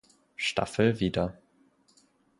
Staffel 0.35 0.99
wieder. 0.99 1.37